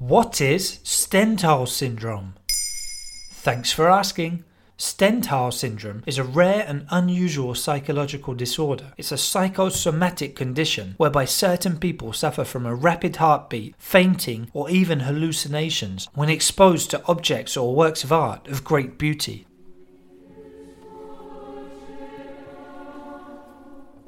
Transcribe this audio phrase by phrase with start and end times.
[0.00, 2.32] What is Stendhal syndrome?
[3.32, 4.44] Thanks for asking.
[4.78, 8.94] Stendhal syndrome is a rare and unusual psychological disorder.
[8.96, 15.00] It's a psychosomatic condition whereby certain people suffer from a rapid heartbeat, fainting, or even
[15.00, 19.46] hallucinations when exposed to objects or works of art of great beauty.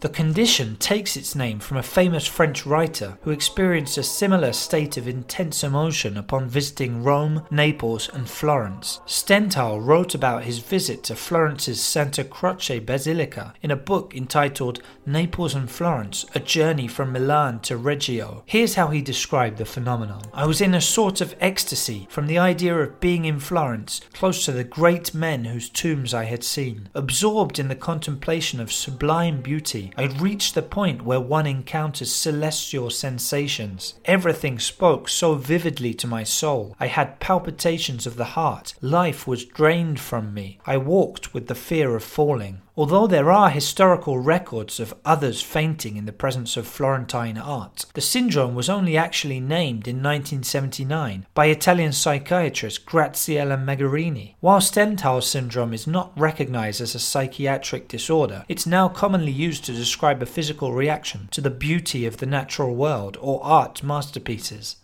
[0.00, 4.96] The condition takes its name from a famous French writer who experienced a similar state
[4.96, 9.00] of intense emotion upon visiting Rome, Naples, and Florence.
[9.06, 15.56] Stendhal wrote about his visit to Florence's Santa Croce Basilica in a book entitled Naples
[15.56, 18.44] and Florence A Journey from Milan to Reggio.
[18.46, 22.38] Here's how he described the phenomenon I was in a sort of ecstasy from the
[22.38, 26.88] idea of being in Florence, close to the great men whose tombs I had seen,
[26.94, 32.90] absorbed in the contemplation of sublime beauty I'd reached the point where one encounters celestial
[32.90, 33.94] sensations.
[34.04, 36.76] Everything spoke so vividly to my soul.
[36.78, 38.74] I had palpitations of the heart.
[38.80, 40.58] Life was drained from me.
[40.66, 42.62] I walked with the fear of falling.
[42.78, 48.00] Although there are historical records of others fainting in the presence of Florentine art, the
[48.00, 54.36] syndrome was only actually named in 1979 by Italian psychiatrist Graziella Magherini.
[54.38, 59.72] While Stendhal syndrome is not recognized as a psychiatric disorder, it's now commonly used to
[59.72, 64.76] describe a physical reaction to the beauty of the natural world or art masterpieces.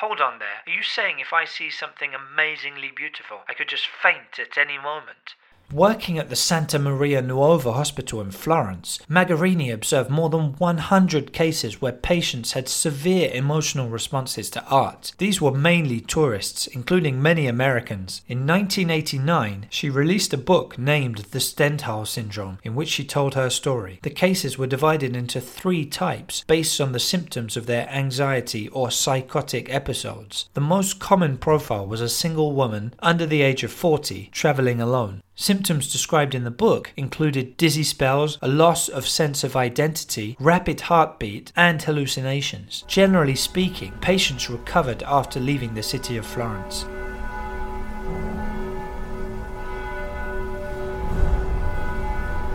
[0.00, 0.62] Hold on there.
[0.66, 4.76] Are you saying if I see something amazingly beautiful, I could just faint at any
[4.76, 5.36] moment?
[5.72, 11.80] Working at the Santa Maria Nuova Hospital in Florence, Magherini observed more than 100 cases
[11.80, 15.12] where patients had severe emotional responses to art.
[15.18, 18.22] These were mainly tourists, including many Americans.
[18.26, 23.48] In 1989, she released a book named The Stendhal Syndrome, in which she told her
[23.48, 24.00] story.
[24.02, 28.90] The cases were divided into three types based on the symptoms of their anxiety or
[28.90, 30.48] psychotic episodes.
[30.54, 35.22] The most common profile was a single woman under the age of 40 traveling alone.
[35.40, 40.82] Symptoms described in the book included dizzy spells, a loss of sense of identity, rapid
[40.82, 42.84] heartbeat, and hallucinations.
[42.86, 46.84] Generally speaking, patients recovered after leaving the city of Florence.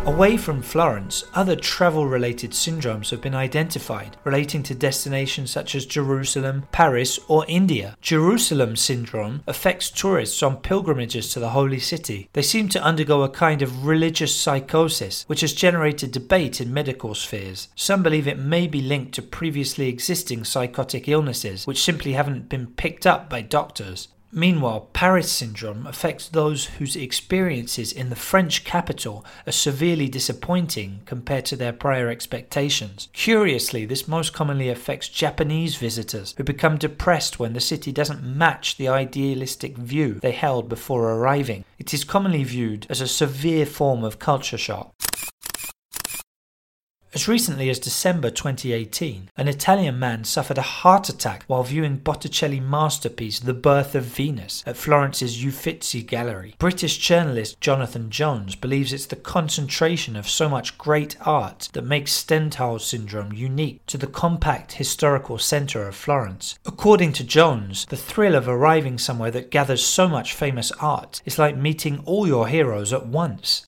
[0.06, 5.88] Away from Florence, other travel related syndromes have been identified relating to destinations such as
[5.88, 7.98] Jerusalem, Paris, or India.
[8.02, 12.30] Jerusalem syndrome affects tourists on pilgrimages to the Holy City.
[12.34, 17.16] They seem to undergo a kind of religious psychosis, which has generated debate in medical
[17.16, 17.70] spheres.
[17.76, 22.68] Some believe it may be linked to previously existing psychotic illnesses, which simply haven't been
[22.68, 24.10] picked up by doctors.
[24.38, 31.46] Meanwhile, Paris syndrome affects those whose experiences in the French capital are severely disappointing compared
[31.46, 33.08] to their prior expectations.
[33.14, 38.76] Curiously, this most commonly affects Japanese visitors who become depressed when the city doesn't match
[38.76, 41.64] the idealistic view they held before arriving.
[41.80, 44.95] It is commonly viewed as a severe form of culture shock.
[47.16, 52.60] As recently as December 2018, an Italian man suffered a heart attack while viewing Botticelli
[52.60, 56.56] masterpiece The Birth of Venus at Florence's Uffizi Gallery.
[56.60, 62.12] British journalist Jonathan Jones believes it's the concentration of so much great art that makes
[62.12, 66.60] Stendhal syndrome unique to the compact historical centre of Florence.
[66.66, 71.40] According to Jones, the thrill of arriving somewhere that gathers so much famous art is
[71.40, 73.66] like meeting all your heroes at once.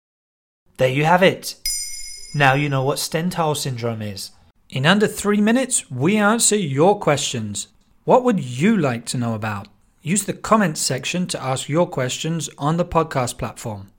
[0.75, 1.55] There you have it.
[2.33, 4.31] Now you know what Stendhal syndrome is.
[4.69, 7.67] In under three minutes, we answer your questions.
[8.03, 9.69] What would you like to know about?
[10.01, 13.91] Use the comments section to ask your questions on the podcast platform.